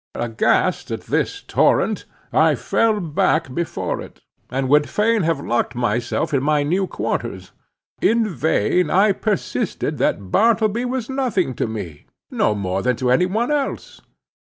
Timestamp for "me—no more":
11.67-12.81